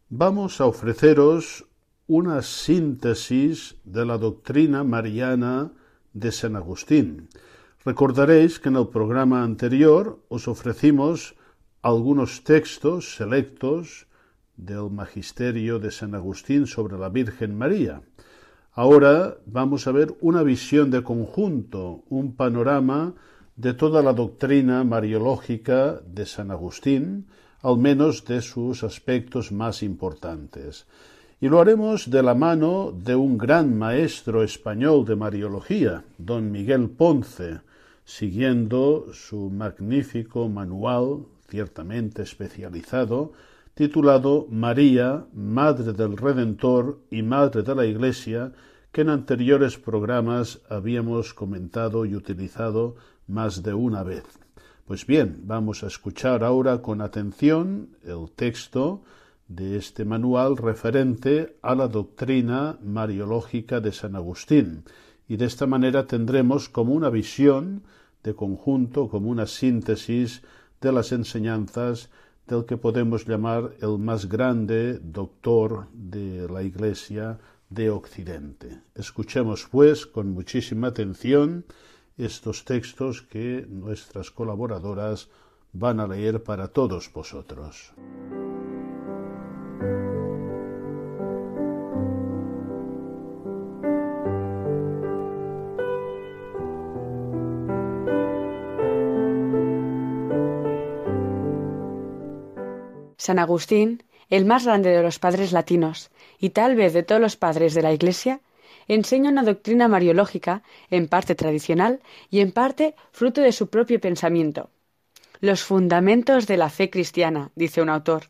[0.09, 1.65] vamos a ofreceros
[2.07, 5.71] una síntesis de la doctrina mariana
[6.11, 7.29] de San Agustín.
[7.85, 11.33] Recordaréis que en el programa anterior os ofrecimos
[11.81, 14.05] algunos textos selectos
[14.57, 18.01] del Magisterio de San Agustín sobre la Virgen María.
[18.73, 23.15] Ahora vamos a ver una visión de conjunto, un panorama
[23.59, 27.25] de toda la doctrina mariológica de San Agustín,
[27.61, 30.87] al menos de sus aspectos más importantes.
[31.41, 36.89] Y lo haremos de la mano de un gran maestro español de Mariología, don Miguel
[36.89, 37.59] Ponce,
[38.05, 43.33] siguiendo su magnífico manual, ciertamente especializado,
[43.73, 48.53] titulado María, Madre del Redentor y Madre de la Iglesia,
[48.93, 52.95] que en anteriores programas habíamos comentado y utilizado
[53.29, 54.25] más de una vez.
[54.85, 59.03] Pues bien, vamos a escuchar ahora con atención el texto
[59.47, 64.83] de este manual referente a la doctrina mariológica de San Agustín,
[65.27, 67.83] y de esta manera tendremos como una visión
[68.23, 70.41] de conjunto, como una síntesis
[70.81, 72.09] de las enseñanzas
[72.47, 77.37] del que podemos llamar el más grande doctor de la Iglesia
[77.69, 78.81] de Occidente.
[78.95, 81.65] Escuchemos, pues, con muchísima atención
[82.19, 85.29] estos textos que nuestras colaboradoras
[85.71, 87.93] van a leer para todos vosotros.
[103.15, 106.09] San Agustín, el más grande de los padres latinos
[106.39, 108.41] y tal vez de todos los padres de la Iglesia,
[108.87, 114.69] enseña una doctrina mariológica, en parte tradicional y en parte fruto de su propio pensamiento.
[115.41, 118.23] Los fundamentos de la fe cristiana, dice un autor,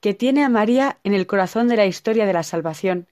[0.00, 3.06] que tiene a María en el corazón de la historia de la salvación,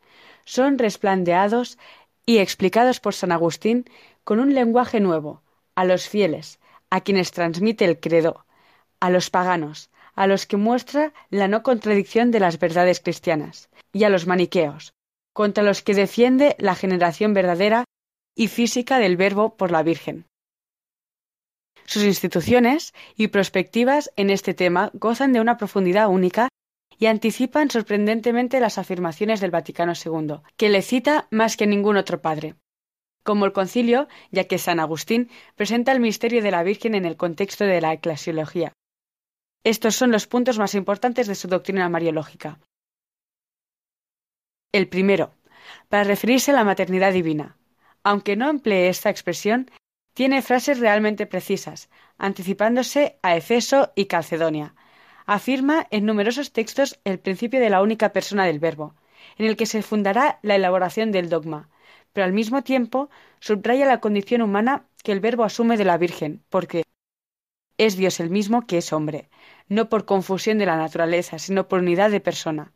[0.45, 1.79] son resplandeados
[2.27, 3.85] y explicados por San Agustín
[4.25, 5.43] con un lenguaje nuevo,
[5.75, 6.59] a los fieles,
[6.91, 8.45] a quienes transmite el credo,
[8.99, 14.05] a los paganos, a los que muestra la no contradicción de las verdades cristianas, y
[14.05, 14.93] a los maniqueos,
[15.33, 17.85] contra los que defiende la generación verdadera
[18.37, 20.27] y física del Verbo por la Virgen.
[21.85, 26.49] Sus instituciones y perspectivas en este tema gozan de una profundidad única
[26.99, 32.21] y anticipan sorprendentemente las afirmaciones del Vaticano II, que le cita más que ningún otro
[32.21, 32.55] padre.
[33.25, 37.17] Como el concilio, ya que San Agustín presenta el misterio de la Virgen en el
[37.17, 38.73] contexto de la eclesiología.
[39.65, 42.61] Estos son los puntos más importantes de su doctrina mariológica.
[44.73, 45.35] El primero,
[45.89, 47.57] para referirse a la maternidad divina.
[48.05, 49.69] Aunque no emplee esta expresión,
[50.15, 54.77] tiene frases realmente precisas, anticipándose a Efeso y Calcedonia.
[55.27, 58.95] Afirma en numerosos textos el principio de la única persona del Verbo,
[59.39, 61.69] en el que se fundará la elaboración del dogma,
[62.13, 63.11] pero al mismo tiempo
[63.41, 66.85] subraya la condición humana que el Verbo asume de la Virgen, porque
[67.77, 69.31] es Dios el mismo que es hombre,
[69.69, 72.73] no por confusión de la naturaleza, sino por unidad de persona.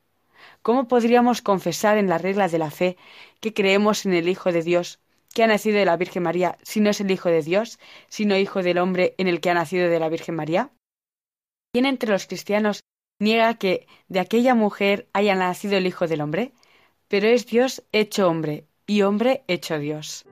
[0.62, 2.96] ¿Cómo podríamos confesar en la regla de la fe
[3.40, 5.00] que creemos en el Hijo de Dios,
[5.34, 7.78] que ha nacido de la Virgen María, si no es el Hijo de Dios,
[8.08, 10.70] sino Hijo del hombre en el que ha nacido de la Virgen María?
[11.72, 12.80] ¿Quién entre los cristianos
[13.20, 16.52] niega que de aquella mujer haya nacido el Hijo del hombre?
[17.08, 20.26] Pero es Dios hecho hombre, y hombre hecho Dios.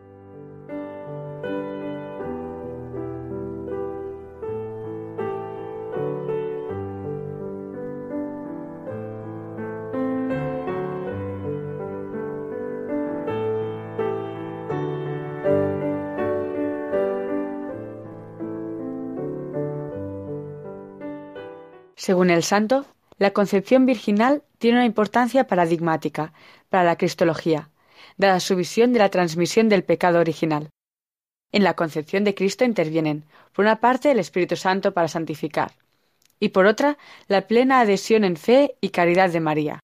[22.03, 22.85] Según el santo,
[23.17, 26.33] la concepción virginal tiene una importancia paradigmática
[26.69, 27.71] para la cristología,
[28.17, 30.71] dada su visión de la transmisión del pecado original.
[31.53, 35.75] En la concepción de Cristo intervienen, por una parte, el Espíritu Santo para santificar,
[36.41, 36.99] y por otra,
[37.29, 39.79] la plena adhesión en fe y caridad de María.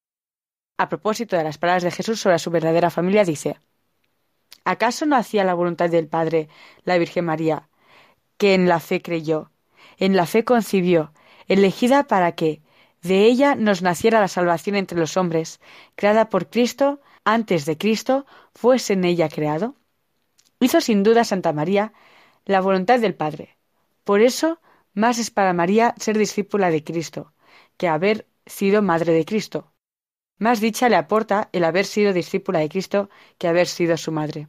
[0.76, 3.60] A propósito de las palabras de Jesús sobre su verdadera familia, dice
[4.64, 6.48] ¿Acaso no hacía la voluntad del Padre
[6.82, 7.68] la Virgen María,
[8.38, 9.52] que en la fe creyó,
[9.98, 11.12] en la fe concibió,
[11.48, 12.62] elegida para que
[13.02, 15.60] de ella nos naciera la salvación entre los hombres,
[15.94, 19.74] creada por Cristo, antes de Cristo, fuese en ella creado?
[20.60, 21.92] Hizo sin duda Santa María
[22.44, 23.56] la voluntad del Padre.
[24.04, 24.60] Por eso,
[24.94, 27.32] más es para María ser discípula de Cristo,
[27.76, 29.72] que haber sido madre de Cristo.
[30.38, 34.48] Más dicha le aporta el haber sido discípula de Cristo que haber sido su madre.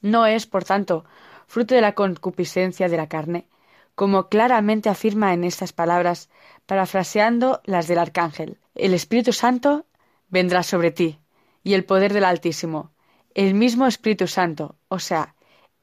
[0.00, 1.04] No es, por tanto,
[1.46, 3.46] fruto de la concupiscencia de la carne,
[3.94, 6.28] como claramente afirma en estas palabras,
[6.66, 8.58] parafraseando las del Arcángel.
[8.74, 9.86] El Espíritu Santo
[10.28, 11.18] vendrá sobre ti,
[11.62, 12.90] y el poder del Altísimo.
[13.34, 15.34] El mismo Espíritu Santo, o sea,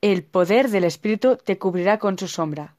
[0.01, 2.75] el poder del Espíritu te cubrirá con su sombra.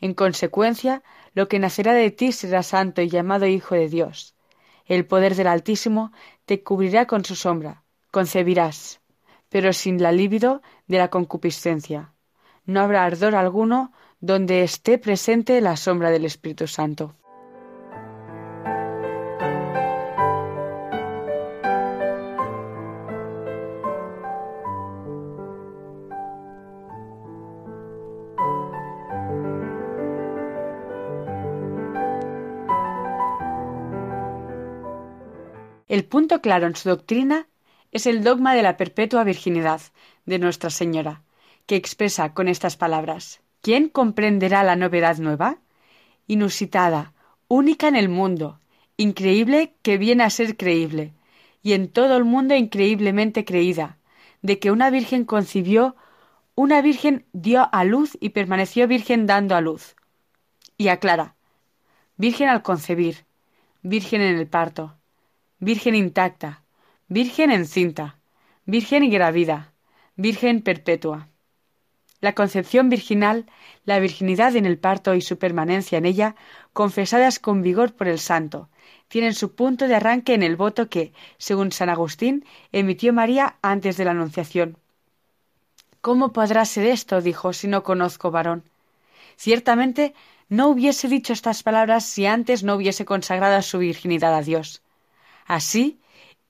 [0.00, 1.02] En consecuencia,
[1.34, 4.34] lo que nacerá de ti será santo y llamado Hijo de Dios.
[4.86, 6.12] El poder del Altísimo
[6.46, 7.84] te cubrirá con su sombra.
[8.10, 9.00] Concebirás,
[9.48, 12.12] pero sin la líbido de la concupiscencia.
[12.64, 17.16] No habrá ardor alguno donde esté presente la sombra del Espíritu Santo.
[35.88, 37.48] El punto claro en su doctrina
[37.90, 39.80] es el dogma de la perpetua virginidad
[40.24, 41.24] de Nuestra Señora,
[41.66, 45.58] que expresa con estas palabras ¿Quién comprenderá la novedad nueva?
[46.26, 47.12] Inusitada,
[47.46, 48.58] única en el mundo,
[48.96, 51.12] increíble que viene a ser creíble,
[51.62, 53.98] y en todo el mundo increíblemente creída,
[54.40, 55.94] de que una virgen concibió,
[56.54, 59.94] una virgen dio a luz y permaneció virgen dando a luz.
[60.78, 61.34] Y aclara,
[62.16, 63.24] virgen al concebir,
[63.82, 64.96] virgen en el parto,
[65.58, 66.62] virgen intacta,
[67.08, 68.16] virgen encinta,
[68.64, 69.72] virgen y gravida,
[70.16, 71.29] virgen perpetua.
[72.20, 73.46] La concepción virginal,
[73.84, 76.36] la virginidad en el parto y su permanencia en ella,
[76.72, 78.68] confesadas con vigor por el santo,
[79.08, 83.96] tienen su punto de arranque en el voto que, según San Agustín, emitió María antes
[83.96, 84.76] de la Anunciación.
[86.00, 87.20] ¿Cómo podrá ser esto?
[87.20, 88.64] dijo, si no conozco varón.
[89.36, 90.14] Ciertamente
[90.48, 94.82] no hubiese dicho estas palabras si antes no hubiese consagrado su virginidad a Dios.
[95.46, 96.00] Así,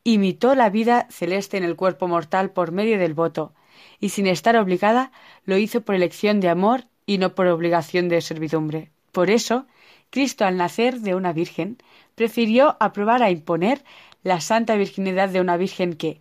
[0.05, 3.53] imitó la vida celeste en el cuerpo mortal por medio del voto,
[4.01, 5.13] y sin estar obligada,
[5.45, 8.91] lo hizo por elección de amor y no por obligación de servidumbre.
[9.13, 9.67] Por eso,
[10.11, 11.79] Cristo, al nacer de una virgen,
[12.15, 13.85] prefirió aprobar a imponer
[14.23, 16.21] la santa virginidad de una virgen que,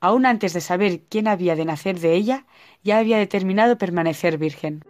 [0.00, 2.46] aun antes de saber quién había de nacer de ella,
[2.82, 4.84] ya había determinado permanecer virgen.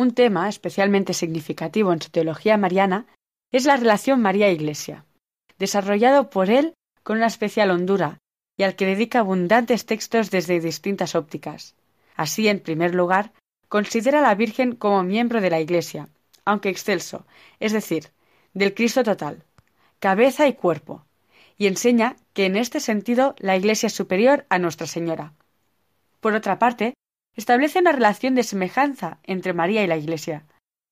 [0.00, 3.04] Un tema especialmente significativo en su teología mariana
[3.52, 5.04] es la relación María-Iglesia,
[5.58, 6.72] desarrollado por él
[7.02, 8.16] con una especial hondura
[8.56, 11.74] y al que dedica abundantes textos desde distintas ópticas.
[12.16, 13.32] Así, en primer lugar,
[13.68, 16.08] considera a la Virgen como miembro de la Iglesia,
[16.46, 17.26] aunque excelso,
[17.58, 18.08] es decir,
[18.54, 19.44] del Cristo total,
[19.98, 21.04] cabeza y cuerpo,
[21.58, 25.34] y enseña que en este sentido la Iglesia es superior a Nuestra Señora.
[26.20, 26.94] Por otra parte,
[27.36, 30.44] establece una relación de semejanza entre María y la Iglesia,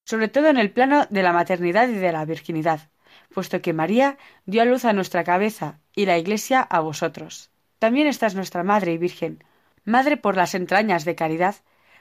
[0.04, 2.90] sobre todo en el plano de la maternidad y de la virginidad,
[3.34, 7.50] puesto que María dio a luz a nuestra cabeza y la Iglesia a vosotros.
[7.78, 9.44] También esta es nuestra Madre y Virgen,
[9.84, 11.56] Madre por las entrañas de caridad,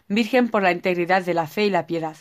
[0.07, 2.17] Virgen por la integridad de la fe y la piedad.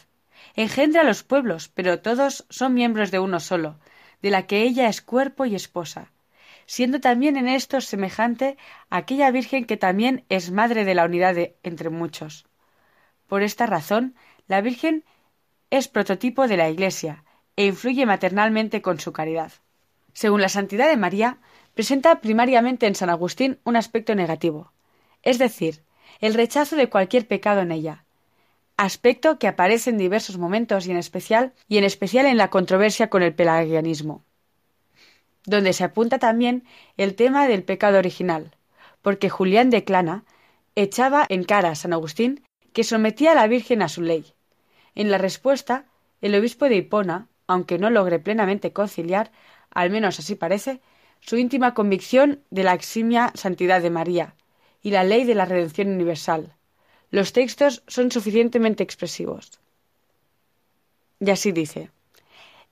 [0.54, 3.78] Engendra a los pueblos, pero todos son miembros de uno solo,
[4.22, 6.12] de la que ella es cuerpo y esposa,
[6.66, 8.56] siendo también en esto semejante
[8.90, 12.46] a aquella Virgen que también es madre de la unidad entre muchos.
[13.28, 14.14] Por esta razón,
[14.48, 15.04] la Virgen
[15.70, 17.24] es prototipo de la Iglesia
[17.56, 19.52] e influye maternalmente con su caridad.
[20.12, 21.38] Según la santidad de María,
[21.74, 24.72] presenta primariamente en San Agustín un aspecto negativo,
[25.22, 25.84] es decir,
[26.20, 28.04] el rechazo de cualquier pecado en ella,
[28.76, 33.10] aspecto que aparece en diversos momentos y en especial y en especial en la controversia
[33.10, 34.25] con el pelagianismo
[35.46, 36.64] donde se apunta también
[36.96, 38.50] el tema del pecado original,
[39.00, 40.24] porque Julián de Clana
[40.74, 42.42] echaba en cara a San Agustín
[42.72, 44.34] que sometía a la Virgen a su ley.
[44.94, 45.86] En la respuesta,
[46.20, 49.30] el obispo de Hipona, aunque no logre plenamente conciliar,
[49.70, 50.80] al menos así parece,
[51.20, 54.34] su íntima convicción de la eximia santidad de María
[54.82, 56.54] y la ley de la redención universal.
[57.10, 59.58] Los textos son suficientemente expresivos.
[61.20, 61.90] Y así dice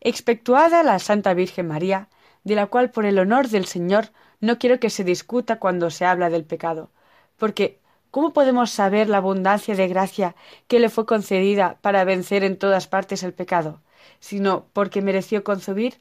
[0.01, 2.09] Expectuada la Santa Virgen María,
[2.45, 6.05] de la cual por el honor del Señor no quiero que se discuta cuando se
[6.05, 6.90] habla del pecado,
[7.38, 7.80] porque
[8.11, 10.36] ¿cómo podemos saber la abundancia de gracia
[10.68, 13.80] que le fue concedida para vencer en todas partes el pecado,
[14.20, 15.99] sino porque mereció concebir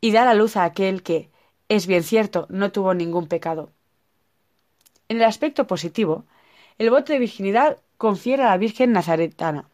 [0.00, 1.30] y dar a luz a aquel que,
[1.68, 3.70] es bien cierto, no tuvo ningún pecado?
[5.08, 6.24] En el aspecto positivo,
[6.76, 9.68] el voto de virginidad confiere a la Virgen Nazaretana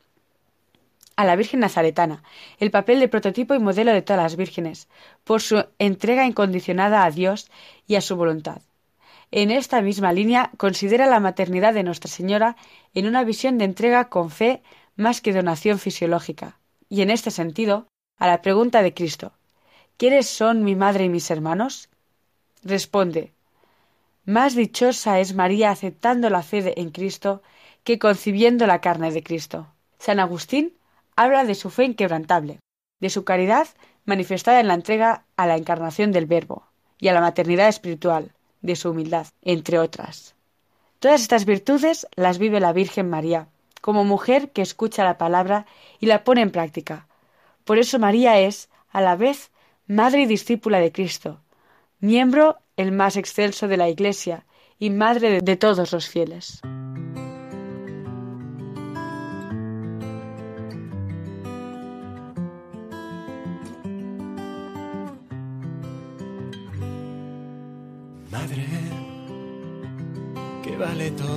[1.16, 2.22] a la Virgen Nazaretana,
[2.58, 4.88] el papel de prototipo y modelo de todas las vírgenes,
[5.24, 7.50] por su entrega incondicionada a Dios
[7.86, 8.62] y a su voluntad.
[9.30, 12.56] En esta misma línea considera la maternidad de Nuestra Señora
[12.94, 14.62] en una visión de entrega con fe
[14.96, 16.58] más que donación fisiológica.
[16.88, 17.88] Y en este sentido,
[18.18, 19.32] a la pregunta de Cristo,
[19.96, 21.88] ¿quiénes son mi madre y mis hermanos?
[22.62, 23.32] Responde,
[24.24, 27.42] más dichosa es María aceptando la fe en Cristo
[27.82, 29.66] que concibiendo la carne de Cristo.
[29.98, 30.74] San Agustín
[31.16, 32.60] habla de su fe inquebrantable,
[33.00, 33.68] de su caridad
[34.04, 36.66] manifestada en la entrega a la encarnación del Verbo
[36.98, 40.34] y a la maternidad espiritual, de su humildad, entre otras.
[40.98, 43.48] Todas estas virtudes las vive la Virgen María,
[43.82, 45.66] como mujer que escucha la palabra
[46.00, 47.06] y la pone en práctica.
[47.64, 49.50] Por eso María es, a la vez,
[49.86, 51.40] madre y discípula de Cristo,
[52.00, 54.46] miembro el más excelso de la Iglesia
[54.78, 56.62] y madre de todos los fieles.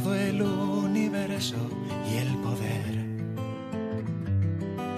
[0.02, 1.56] Todo el universo
[2.08, 2.94] y el poder.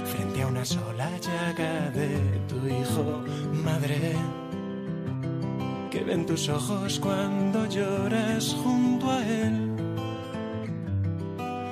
[0.06, 2.10] Frente a una sola llaga de
[2.50, 3.24] tu hijo,
[3.64, 4.14] madre,
[5.90, 9.72] que ven tus ojos cuando lloras junto a él.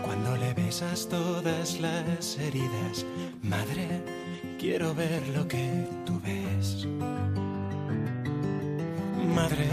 [0.06, 3.06] Cuando le besas todas las heridas,
[3.42, 3.88] madre,
[4.58, 6.88] quiero ver lo que tú ves.
[9.36, 9.68] Madre,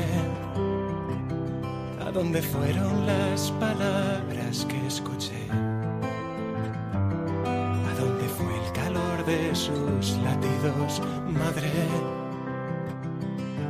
[2.15, 5.49] dónde fueron las palabras que escuché?
[7.51, 11.73] ¿A dónde fue el calor de sus latidos, madre?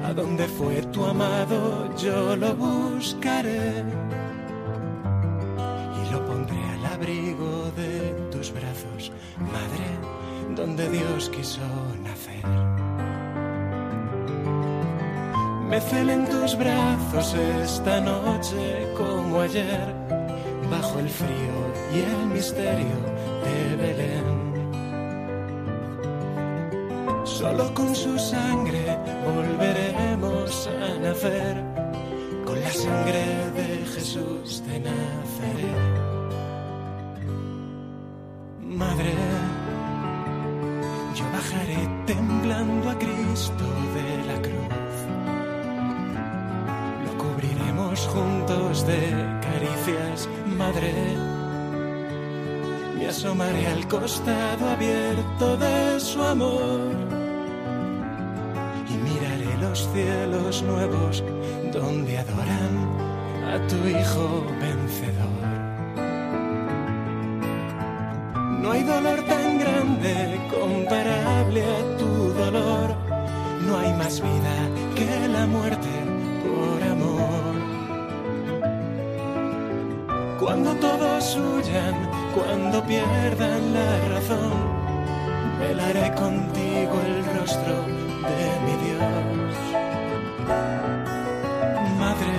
[0.04, 1.96] ¿A dónde fue tu amado?
[1.96, 3.82] Yo lo buscaré
[5.98, 11.62] y lo pondré al abrigo de tus brazos, madre, donde Dios quiso
[12.02, 12.13] nacer.
[15.74, 19.92] Me celen tus brazos esta noche como ayer,
[20.70, 21.56] bajo el frío
[21.92, 22.96] y el misterio
[23.44, 24.26] de Belén.
[27.24, 28.96] Solo con su sangre
[29.26, 31.56] volveremos a nacer,
[32.46, 33.24] con la sangre
[33.56, 35.82] de Jesús de Nazaret.
[38.60, 39.14] Madre,
[41.16, 43.64] yo bajaré temblando a Cristo
[43.96, 44.23] de
[48.14, 49.00] juntos de
[49.42, 50.92] caricias, madre.
[52.96, 56.80] Me asomaré al costado abierto de su amor
[58.88, 61.24] y miraré los cielos nuevos
[61.72, 62.74] donde adoran
[63.52, 65.53] a tu Hijo vencedor.
[82.34, 84.52] Cuando pierdan la razón,
[85.60, 87.74] velaré contigo el rostro
[88.30, 89.54] de mi Dios.
[92.00, 92.36] Madre,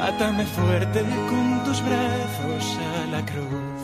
[0.00, 3.78] átame fuerte con tus brazos a la cruz.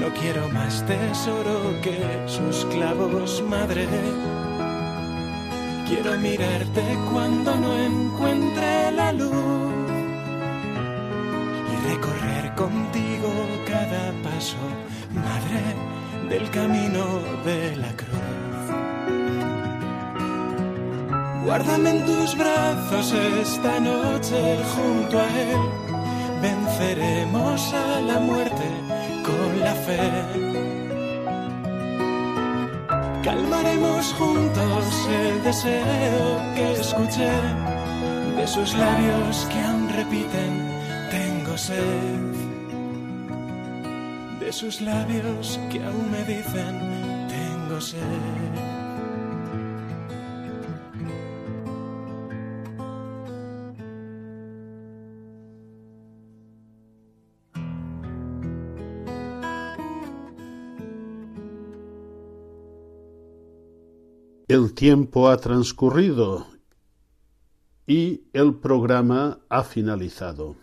[0.00, 3.86] No quiero más tesoro que sus clavos, madre.
[5.86, 9.57] Quiero mirarte cuando no encuentre la luz
[12.98, 13.30] contigo
[13.66, 14.56] cada paso,
[15.14, 15.62] madre,
[16.28, 17.04] del camino
[17.44, 18.16] de la cruz.
[21.44, 25.60] Guárdame en tus brazos esta noche junto a Él.
[26.42, 28.68] Venceremos a la muerte
[29.24, 30.12] con la fe.
[33.22, 37.30] Calmaremos juntos el deseo que escuché
[38.36, 40.52] de sus labios que aún repiten,
[41.10, 42.47] tengo sed.
[44.48, 48.00] De sus labios que aún me dicen, tengo sed.
[64.48, 66.46] El tiempo ha transcurrido
[67.86, 70.56] y el programa ha finalizado.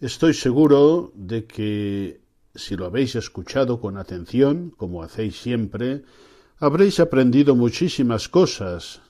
[0.00, 2.27] Estoy seguro de que
[2.58, 6.02] si lo habéis escuchado con atención, como hacéis siempre,
[6.58, 9.00] habréis aprendido muchísimas cosas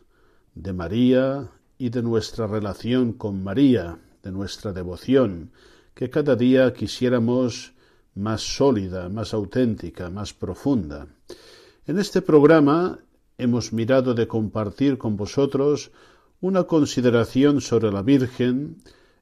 [0.55, 5.51] de María y de nuestra relación con María, de nuestra devoción,
[5.95, 7.73] que cada día quisiéramos
[8.15, 11.07] más sólida, más auténtica, más profunda.
[11.87, 12.99] En este programa
[13.39, 15.91] hemos mirado de compartir con vosotros
[16.41, 18.77] una consideración sobre la Virgen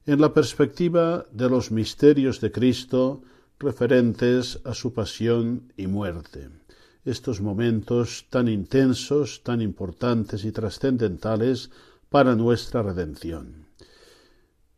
[0.05, 3.21] en la perspectiva de los misterios de Cristo
[3.59, 6.49] referentes a su pasión y muerte.
[7.05, 11.71] Estos momentos tan intensos, tan importantes y trascendentales
[12.09, 13.67] para nuestra redención.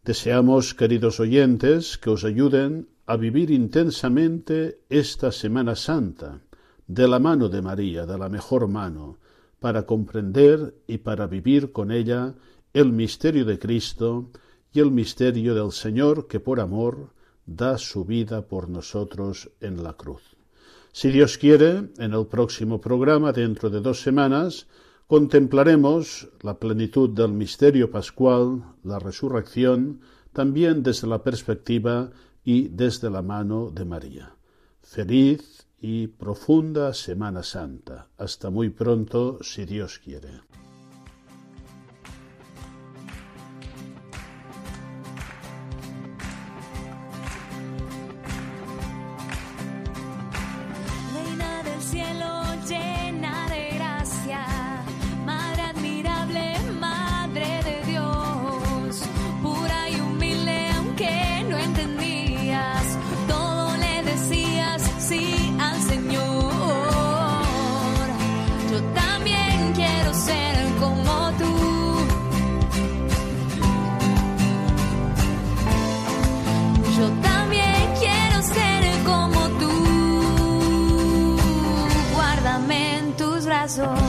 [0.04, 6.42] Deseamos, queridos oyentes, que os ayuden a vivir intensamente esta Semana Santa,
[6.88, 9.18] de la mano de María, de la mejor mano,
[9.60, 12.34] para comprender y para vivir con ella
[12.74, 14.30] el misterio de Cristo
[14.72, 17.12] y el misterio del Señor que por amor
[17.56, 20.22] da su vida por nosotros en la cruz.
[20.92, 24.68] Si Dios quiere, en el próximo programa, dentro de dos semanas,
[25.08, 30.02] contemplaremos la plenitud del misterio pascual, la resurrección,
[30.34, 32.12] también desde la perspectiva
[32.44, 34.36] y desde la mano de María.
[34.82, 38.10] Feliz y profunda Semana Santa.
[38.18, 40.42] Hasta muy pronto, si Dios quiere.
[83.70, 84.09] Tus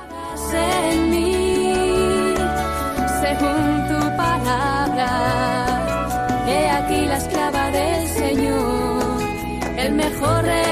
[9.91, 10.70] El mejor rey